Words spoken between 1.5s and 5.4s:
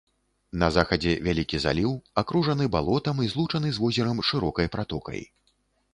заліў, акружаны балотам і злучаны з возерам шырокай пратокай.